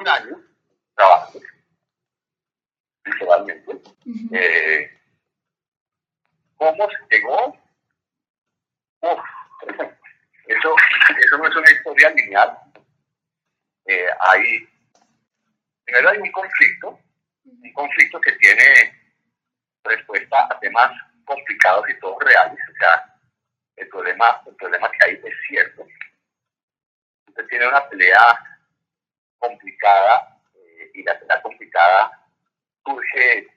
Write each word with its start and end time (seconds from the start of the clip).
un 0.00 0.08
año 0.08 0.42
trabajando, 0.94 1.40
literalmente. 3.04 3.80
Eh, 4.32 4.98
¿Cómo 6.56 6.88
se 6.88 7.16
llegó? 7.16 7.48
Uf, 9.02 9.20
eso, 10.46 10.74
eso 11.18 11.38
no 11.38 11.46
es 11.46 11.56
una 11.56 11.70
historia 11.70 12.10
lineal. 12.10 12.58
Eh, 13.86 14.06
hay, 14.20 14.68
primero 15.84 16.08
hay 16.10 16.18
un 16.18 16.32
conflicto, 16.32 16.98
un 17.44 17.72
conflicto 17.72 18.20
que 18.20 18.32
tiene 18.32 19.14
respuesta 19.84 20.48
a 20.50 20.60
temas 20.60 20.92
complicados 21.24 21.88
y 21.88 21.98
todos 21.98 22.22
reales. 22.22 22.58
O 22.70 22.76
sea, 22.78 23.18
el 23.76 23.88
problema, 23.88 24.42
el 24.46 24.54
problema 24.56 24.90
que 24.90 24.98
hay 25.06 25.20
es 25.24 25.34
cierto. 25.48 25.86
Usted 27.26 27.46
tiene 27.46 27.68
una 27.68 27.88
pelea 27.88 28.49
complicada 29.40 30.40
eh, 30.54 30.90
y 30.94 31.02
la 31.02 31.18
pelea 31.18 31.42
complicada 31.42 32.28
surge 32.84 33.48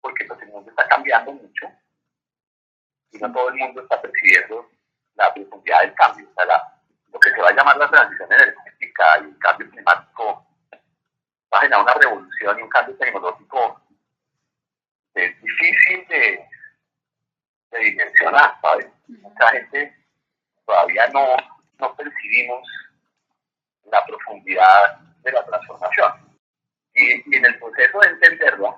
porque 0.00 0.24
pues, 0.24 0.40
el 0.42 0.48
mundo 0.48 0.70
está 0.70 0.86
cambiando 0.88 1.32
mucho 1.32 1.66
y 3.10 3.18
no 3.18 3.32
todo 3.32 3.48
el 3.48 3.56
mundo 3.56 3.82
está 3.82 4.00
percibiendo 4.00 4.70
la 5.14 5.34
profundidad 5.34 5.80
del 5.80 5.94
cambio. 5.94 6.28
O 6.30 6.34
sea, 6.34 6.80
lo 7.12 7.18
que 7.18 7.30
se 7.30 7.40
va 7.40 7.48
a 7.48 7.54
llamar 7.54 7.76
la 7.76 7.90
transición 7.90 8.32
energética 8.32 9.04
y 9.20 9.24
el 9.24 9.38
cambio 9.38 9.70
climático 9.70 10.46
va 11.52 11.58
a 11.58 11.60
generar 11.62 11.82
una 11.82 11.94
revolución 11.94 12.58
y 12.58 12.62
un 12.62 12.68
cambio 12.68 12.96
tecnológico 12.96 13.80
es 15.14 15.42
difícil 15.42 16.06
de, 16.08 16.46
de 17.72 17.78
dimensionar, 17.78 18.56
¿sabes? 18.62 18.86
Mucha 19.08 19.48
gente 19.48 19.96
todavía 20.64 21.08
no, 21.08 21.26
no 21.78 21.96
percibimos 21.96 22.66
la 23.90 24.04
profundidad 24.06 24.98
de 25.22 25.32
la 25.32 25.44
transformación. 25.44 26.12
Y, 26.94 27.36
en 27.36 27.44
el 27.44 27.58
proceso 27.58 27.98
de 28.00 28.08
entenderla, 28.08 28.76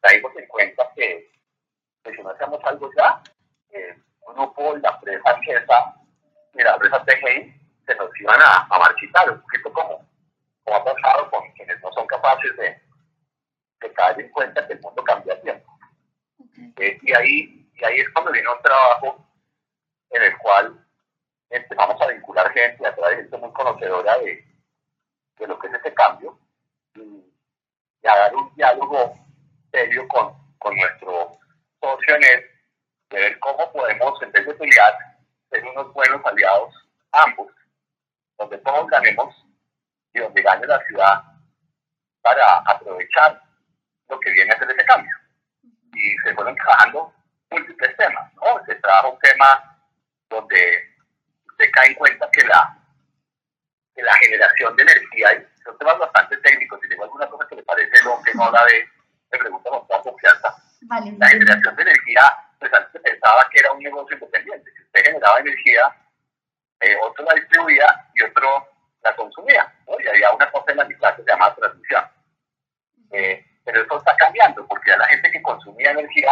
traemos 0.00 0.36
en 0.36 0.46
cuenta 0.46 0.90
que, 0.94 1.30
si 2.04 2.22
no 2.22 2.30
hacemos 2.30 2.60
algo 2.64 2.90
ya, 2.96 3.22
eh, 3.70 3.96
un 4.26 4.34
grupo, 4.34 4.76
la 4.76 4.90
empresa 4.90 5.40
esa 5.46 5.94
y 6.54 6.62
la 6.62 6.72
empresa 6.74 7.04
TGI 7.04 7.54
se 7.86 7.94
nos 7.96 8.20
iban 8.20 8.40
a, 8.40 8.66
a 8.70 8.78
marchitar, 8.78 9.30
un 9.30 9.40
poquito 9.40 9.72
como, 9.72 10.08
como 10.62 10.76
ha 10.76 10.84
pasado 10.84 11.30
con 11.30 11.50
quienes 11.52 11.80
no 11.82 11.92
son 11.92 12.06
capaces 12.06 12.56
de, 12.56 12.80
de 13.80 13.92
caer 13.92 14.20
en 14.20 14.30
cuenta 14.30 14.66
que 14.66 14.74
el 14.74 14.80
mundo 14.80 15.02
cambia 15.04 15.34
a 15.34 15.40
tiempo. 15.40 15.78
Eh, 16.76 16.98
y, 17.02 17.12
ahí, 17.12 17.68
y 17.74 17.84
ahí 17.84 18.00
es 18.00 18.08
cuando 18.10 18.32
viene 18.32 18.48
un 18.48 18.62
trabajo 18.62 19.26
en 20.10 20.22
el 20.22 20.38
cual 20.38 20.86
empezamos 21.50 22.00
a 22.00 22.06
vincular 22.08 22.52
gente 23.24 23.38
muy 23.38 23.52
conocedora 23.52 24.18
de, 24.18 24.44
de 25.38 25.46
lo 25.46 25.58
que 25.58 25.68
es 25.68 25.74
ese 25.74 25.94
cambio 25.94 26.38
y, 26.94 27.24
a 28.06 28.18
dar 28.18 28.36
un 28.36 28.54
diálogo 28.54 29.14
serio 29.72 30.06
con, 30.08 30.34
con 30.58 30.76
nuestro 30.76 31.38
socio 31.80 32.16
en 32.16 32.24
él, 32.24 32.50
de 33.08 33.18
ver 33.18 33.38
cómo 33.38 33.72
podemos, 33.72 34.22
en 34.22 34.30
vez 34.30 34.46
de 34.46 34.54
pelear, 34.54 34.94
ser 35.50 35.64
unos 35.64 35.92
buenos 35.94 36.20
aliados 36.26 36.74
ambos, 37.12 37.50
donde 38.38 38.58
todos 38.58 38.86
ganemos 38.88 39.34
y 40.12 40.20
donde 40.20 40.42
gane 40.42 40.66
la 40.66 40.84
ciudad 40.84 41.22
para 42.20 42.58
aprovechar 42.66 43.40
lo 44.08 44.20
que 44.20 44.32
viene 44.32 44.52
a 44.52 44.58
ser 44.58 44.70
ese 44.70 44.84
cambio. 44.84 45.16
Y 45.94 46.16
se 46.18 46.34
fueron 46.34 46.54
trabajando 46.56 47.14
múltiples 47.50 47.96
temas, 47.96 48.34
¿no? 48.34 48.64
Se 48.66 48.74
trabaja 48.76 49.08
un 49.08 49.18
tema 49.20 49.78
donde 50.28 50.94
se 51.58 51.70
cae 51.70 51.88
en 51.88 51.94
cuenta 51.94 52.28
que 52.32 52.46
la, 52.46 52.83
que 53.94 54.02
la 54.02 54.14
generación 54.14 54.76
de 54.76 54.82
energía, 54.82 55.34
y 55.34 55.62
son 55.62 55.78
temas 55.78 55.98
bastante 55.98 56.36
técnicos, 56.38 56.80
si 56.82 56.88
tengo 56.88 57.04
alguna 57.04 57.26
cosa 57.28 57.46
que 57.48 57.56
le 57.56 57.62
parece 57.62 58.04
lo 58.04 58.20
que 58.22 58.34
no 58.34 58.50
la 58.50 58.64
ve, 58.64 58.88
me 59.32 59.38
pregunta 59.38 59.70
con 59.70 59.86
toda 59.86 60.02
confianza. 60.02 60.54
la 61.18 61.28
generación 61.28 61.76
de 61.76 61.82
energía, 61.82 62.22
pues 62.58 62.72
antes 62.72 62.92
se 62.92 63.00
pensaba 63.00 63.48
que 63.50 63.60
era 63.60 63.72
un 63.72 63.82
negocio 63.82 64.16
independiente. 64.16 64.70
Si 64.74 64.82
usted 64.82 65.04
generaba 65.04 65.38
energía, 65.38 65.96
eh, 66.80 66.96
otro 67.02 67.24
la 67.24 67.34
distribuía 67.34 67.86
y 68.14 68.22
otro 68.22 68.68
la 69.02 69.14
consumía. 69.16 69.72
¿no? 69.86 69.94
Y 70.00 70.08
había 70.08 70.32
una 70.32 70.50
cosa 70.50 70.72
en 70.72 70.78
la 70.78 70.84
mitad 70.84 71.16
que 71.16 71.22
se 71.22 71.30
llamaba 71.30 71.54
transmisión. 71.54 72.04
Eh, 73.12 73.44
pero 73.64 73.82
eso 73.82 73.98
está 73.98 74.14
cambiando, 74.16 74.66
porque 74.66 74.90
ya 74.90 74.96
la 74.96 75.06
gente 75.06 75.30
que 75.30 75.42
consumía 75.42 75.92
energía 75.92 76.30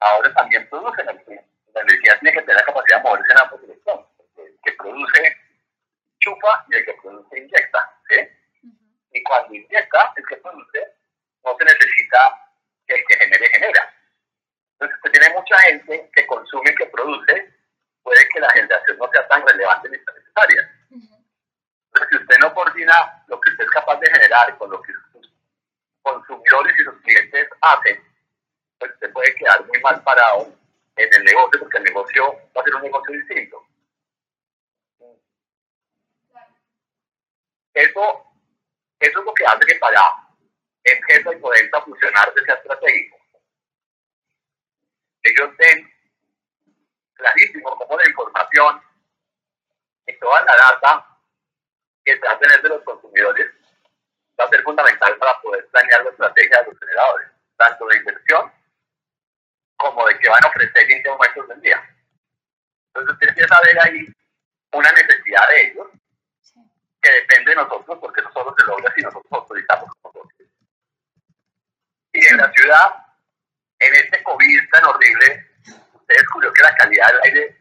ahora 0.00 0.32
también 0.34 0.68
produce 0.68 1.02
energía. 1.02 1.42
La 1.74 1.80
energía 1.82 2.18
tiene 2.20 2.36
que 2.36 2.42
tener 2.42 2.56
la 2.56 2.62
capacidad 2.62 2.98
de 2.98 3.02
moverse 3.02 3.32
en 3.32 3.38
ambos 3.38 3.60
direcciones 3.60 4.06
que 4.62 4.72
produce 4.72 5.36
y 6.68 6.76
el 6.76 6.84
que 6.84 6.94
produce 7.02 7.38
inyecta. 7.38 8.00
¿sí? 8.08 8.16
Y 9.12 9.22
cuando 9.22 9.54
inyecta, 9.54 10.12
el 10.16 10.26
que 10.26 10.36
produce, 10.36 10.94
no 11.44 11.56
se 11.56 11.64
necesita 11.64 12.50
que 12.86 12.94
el 12.94 13.04
que 13.06 13.16
genere 13.16 13.48
genera. 13.48 13.94
Entonces, 14.72 14.96
usted 14.98 15.10
tiene 15.12 15.34
mucha 15.34 15.58
gente 15.60 16.10
que 16.12 16.26
consume 16.26 16.70
y 16.70 16.74
que 16.74 16.86
produce, 16.86 17.54
puede 18.02 18.28
que 18.28 18.40
la 18.40 18.50
generación 18.50 18.98
no 18.98 19.08
sea 19.10 19.26
tan 19.28 19.46
relevante 19.46 19.88
ni 19.88 19.98
tan 20.04 20.14
necesaria. 20.14 20.72
Pero 21.92 22.08
si 22.10 22.16
usted 22.16 22.38
no 22.40 22.54
coordina 22.54 23.24
lo 23.28 23.40
que 23.40 23.50
usted 23.50 23.64
es 23.64 23.70
capaz 23.70 23.98
de 24.00 24.10
generar 24.10 24.56
con 24.58 24.70
lo 24.70 24.82
que 24.82 24.92
sus 25.12 25.32
consumidores 26.02 26.74
y 26.78 26.84
sus 26.84 27.00
clientes 27.02 27.48
hacen, 27.62 28.04
pues 28.78 28.92
usted 28.92 29.12
puede 29.12 29.34
quedar 29.36 29.64
muy 29.64 29.80
mal 29.80 30.02
parado 30.02 30.52
en 30.96 31.14
el 31.14 31.24
negocio, 31.24 31.60
porque 31.60 31.78
el 31.78 31.84
negocio 31.84 32.32
va 32.56 32.60
a 32.60 32.64
ser 32.64 32.74
un 32.74 32.82
negocio 32.82 33.14
distinto. 33.14 33.66
Eso, 37.76 38.24
eso 39.00 39.18
es 39.18 39.24
lo 39.26 39.34
que 39.34 39.44
hace 39.44 39.66
que 39.66 39.74
para 39.76 40.00
empresa 40.82 41.34
y 41.34 41.40
poder 41.40 41.70
fusionarse 41.84 42.44
sea 42.46 42.54
estratégico. 42.54 43.18
Ellos 45.22 45.56
ven 45.58 45.94
clarísimo 47.12 47.76
cómo 47.76 47.98
la 47.98 48.08
información 48.08 48.82
y 50.06 50.18
toda 50.18 50.42
la 50.46 50.56
data 50.56 51.18
que 52.02 52.14
se 52.14 52.26
va 52.26 52.32
a 52.32 52.38
tener 52.38 52.62
de 52.62 52.68
los 52.70 52.82
consumidores 52.82 53.52
va 54.40 54.44
a 54.46 54.48
ser 54.48 54.62
fundamental 54.62 55.18
para 55.18 55.40
poder 55.42 55.66
planear 55.68 56.02
la 56.04 56.10
estrategia 56.10 56.62
de 56.62 56.70
los 56.70 56.78
generadores, 56.78 57.28
tanto 57.58 57.86
de 57.88 57.96
inversión 57.98 58.52
como 59.76 60.06
de 60.06 60.18
qué 60.18 60.30
van 60.30 60.44
a 60.44 60.48
ofrecer 60.48 60.90
y 60.90 60.94
en 60.94 61.02
qué 61.02 61.10
momentos 61.10 61.48
del 61.48 61.60
día. 61.60 61.96
Entonces 62.86 63.12
usted 63.12 63.28
empieza 63.28 63.54
a 63.54 63.60
ver 63.60 63.80
ahí 63.80 64.06
una 64.72 64.92
necesidad 64.92 65.48
de 65.50 65.66
ellos 65.66 65.95
que 67.06 67.20
depende 67.20 67.50
de 67.50 67.56
nosotros 67.56 67.98
porque 68.00 68.22
no 68.22 68.32
solo 68.32 68.54
se 68.58 68.66
logra 68.66 68.92
si 68.94 69.02
nosotros 69.02 69.32
autorizamos 69.32 69.88
nosotros. 70.02 70.32
Y 72.12 72.26
en 72.26 72.36
la 72.36 72.50
ciudad, 72.50 72.94
en 73.78 73.94
este 73.94 74.22
COVID 74.24 74.70
tan 74.72 74.84
horrible, 74.86 75.46
usted 75.94 76.14
descubrió 76.14 76.52
que 76.52 76.62
la 76.62 76.74
calidad 76.74 77.06
del 77.08 77.20
aire 77.24 77.56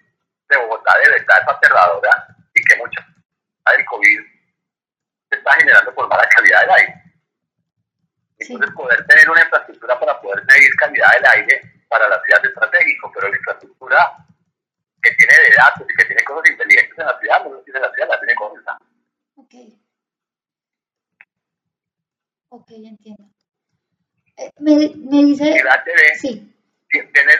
de 0.49 0.57
Bogotá 0.57 0.97
de 0.97 1.09
verdad 1.09 1.37
es 1.41 1.47
aterradora 1.47 2.27
y 2.53 2.63
que 2.63 2.75
mucho 2.77 3.01
del 3.71 3.85
COVID 3.85 4.21
se 5.29 5.37
está 5.37 5.53
generando 5.55 5.93
por 5.93 6.07
mala 6.07 6.27
calidad 6.29 6.61
del 6.61 6.71
aire. 6.71 7.03
Entonces, 8.37 8.75
poder 8.75 9.05
tener 9.07 9.29
una 9.29 9.41
infraestructura 9.41 9.99
para 9.99 10.21
poder 10.21 10.43
medir 10.45 10.75
calidad 10.75 11.11
del 11.13 11.25
aire 11.25 11.85
para 11.87 12.09
la 12.09 12.21
ciudad 12.23 12.41
es 12.43 12.49
estratégico, 12.49 13.11
pero 13.13 13.29
la 13.29 13.37
infraestructura 13.37 14.17
que 15.01 15.11
tiene 15.15 15.33
de 15.33 15.55
datos 15.55 15.87
y 15.89 15.95
que 15.95 16.05
tiene 16.05 16.23
cosas 16.23 16.49
inteligentes 16.49 16.97
en 16.97 17.05
la 17.05 17.19
ciudad, 17.19 17.45
no 17.45 17.59
tiene 17.59 17.79
la 17.79 17.91
ciudad, 17.93 18.09
la 18.09 18.19
tiene 18.19 18.35
con 18.35 18.59
esa. 18.59 18.77
Ok. 19.35 19.53
Ok, 22.55 22.71
entiendo. 22.71 23.25
Eh, 24.37 24.49
me, 24.59 24.71
me 24.95 25.25
dice... 25.25 25.57
El 25.57 25.67
ATV 25.67 26.15
sí. 26.21 26.55
tiene, 26.89 27.33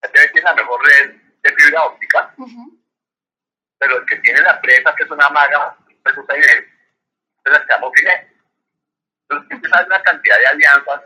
ATV 0.00 0.32
tiene 0.32 0.42
la 0.42 0.54
mejor 0.54 0.80
red 0.86 1.16
de 1.42 1.54
fibra 1.56 1.82
óptica, 1.82 2.34
pero 3.78 3.98
el 3.98 4.06
que 4.06 4.16
tiene 4.18 4.40
la 4.42 4.52
empresa, 4.52 4.94
que 4.96 5.02
es 5.02 5.10
una 5.10 5.28
maga, 5.30 5.76
pues 6.04 6.16
usa 6.16 6.36
entonces 6.36 7.66
se 7.66 7.72
llama. 7.72 7.90
Entonces 9.28 9.72
hay 9.72 9.86
una 9.86 10.02
cantidad 10.02 10.38
de 10.38 10.46
alianzas 10.46 11.02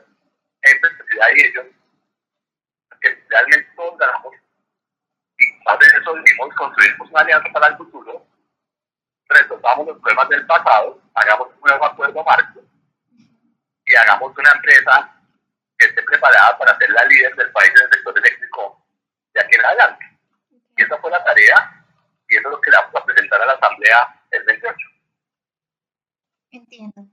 entre 0.61 0.93
la 0.93 1.05
ciudad 1.07 1.27
y 1.35 1.41
ellos, 1.41 1.67
que 3.01 3.25
realmente 3.31 3.71
todos 3.77 3.97
ganamos. 3.97 4.35
Y 5.39 5.65
más 5.65 5.79
de 5.79 5.87
eso 5.87 6.15
decimos, 6.15 6.55
construimos 6.55 7.11
una 7.11 7.21
alianza 7.23 7.49
para 7.51 7.69
el 7.69 7.77
futuro, 7.79 8.27
resolvamos 9.29 9.87
los 9.87 9.99
problemas 9.99 10.29
del 10.29 10.47
pasado, 10.47 11.01
hagamos 11.15 11.49
un 11.49 11.61
nuevo 11.61 11.85
acuerdo 11.85 12.25
marco 12.25 12.61
y 13.85 13.95
hagamos 13.95 14.37
una 14.37 14.53
empresa 14.53 15.15
que 15.79 15.87
esté 15.87 16.03
preparada 16.03 16.57
para 16.59 16.77
ser 16.79 16.91
la 16.91 17.05
líder 17.05 17.35
del 17.37 17.53
país 17.53 17.71
en 17.71 17.85
el 17.85 17.93
sector 17.93 18.19
eléctrico 18.19 18.85
de 19.35 19.41
aquí 19.41 19.57
en 19.57 19.65
adelante. 19.65 20.05
Y 20.77 20.83
esa 20.83 20.99
fue 20.99 21.11
la 21.11 21.23
tarea 21.25 21.85
y 22.29 22.37
eso 22.37 22.49
es 22.49 22.53
lo 22.53 22.61
que 22.61 22.71
le 22.71 22.77
vamos 22.77 22.95
a 22.95 23.05
presentar 23.05 23.43
a 23.43 23.47
la 23.47 23.53
Asamblea 23.53 24.23
el 24.31 24.45
28. 24.45 24.77
Entiendo. 26.51 27.07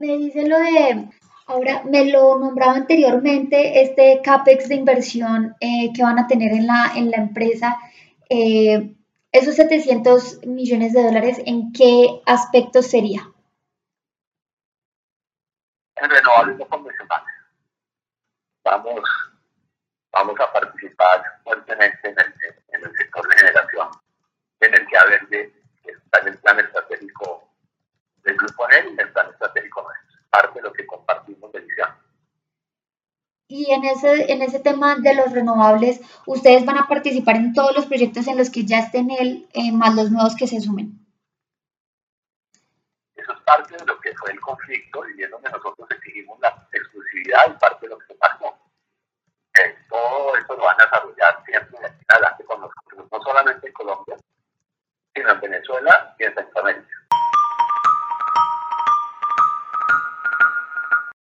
Me, 0.00 0.16
dice 0.16 0.48
lo 0.48 0.58
de, 0.58 1.08
ahora 1.46 1.82
me 1.84 2.06
lo 2.06 2.38
nombraba 2.38 2.74
anteriormente, 2.74 3.82
este 3.82 4.20
CAPEX 4.22 4.68
de 4.68 4.76
inversión 4.76 5.54
eh, 5.60 5.92
que 5.94 6.02
van 6.02 6.18
a 6.18 6.26
tener 6.26 6.52
en 6.52 6.66
la, 6.66 6.92
en 6.94 7.10
la 7.10 7.18
empresa. 7.18 7.76
Eh, 8.30 8.94
esos 9.34 9.56
700 9.56 10.46
millones 10.46 10.92
de 10.92 11.02
dólares, 11.02 11.42
¿en 11.44 11.72
qué 11.72 12.22
aspectos 12.24 12.86
sería? 12.86 13.28
En 15.96 16.08
renovables 16.08 16.56
no 16.56 16.68
convencionales. 16.68 17.34
Vamos, 18.62 19.02
vamos 20.12 20.38
a 20.38 20.52
participar 20.52 21.40
fuertemente 21.42 22.08
en 22.08 22.16
el, 22.16 22.34
en 22.74 22.84
el 22.84 22.96
sector 22.96 23.28
de 23.28 23.36
generación 23.38 23.88
de 24.60 24.66
energía 24.68 25.04
verde, 25.10 25.52
que 25.82 25.90
está 25.90 26.20
en 26.20 26.28
el 26.28 26.38
plan 26.38 26.60
estratégico 26.60 27.50
del 28.22 28.36
Grupo 28.36 28.68
NEL 28.68 28.94
y 28.96 29.02
estratégico 29.02 29.82
nuestro. 29.82 30.20
Parte 30.30 30.60
de 30.60 30.62
lo 30.62 30.72
que 30.72 30.86
compartimos 30.86 31.50
de 31.50 31.60
visión. 31.60 31.90
Y 33.56 33.72
en 33.72 33.84
ese, 33.84 34.32
en 34.32 34.42
ese 34.42 34.58
tema 34.58 34.96
de 34.96 35.14
los 35.14 35.30
renovables, 35.30 36.00
ustedes 36.26 36.64
van 36.64 36.76
a 36.76 36.88
participar 36.88 37.36
en 37.36 37.52
todos 37.52 37.72
los 37.72 37.86
proyectos 37.86 38.26
en 38.26 38.36
los 38.36 38.50
que 38.50 38.64
ya 38.64 38.80
estén 38.80 39.12
él, 39.12 39.48
eh, 39.52 39.70
más 39.70 39.94
los 39.94 40.10
nuevos 40.10 40.34
que 40.34 40.48
se 40.48 40.60
sumen. 40.60 40.98
Eso 43.14 43.32
es 43.32 43.40
parte 43.42 43.76
de 43.76 43.86
lo 43.86 44.00
que 44.00 44.12
fue 44.16 44.32
el 44.32 44.40
conflicto 44.40 45.08
y 45.10 45.22
es 45.22 45.30
donde 45.30 45.48
nosotros 45.50 45.88
exigimos 45.88 46.40
la 46.40 46.48
exclusividad 46.72 47.42
y 47.46 47.58
parte 47.60 47.86
de 47.86 47.90
lo 47.90 47.98
que 48.00 48.06
se 48.06 48.14
pasó. 48.16 48.58
Eh, 49.60 49.78
todo 49.88 50.36
esto 50.36 50.56
lo 50.56 50.64
van 50.64 50.80
a 50.80 50.84
desarrollar 50.86 51.33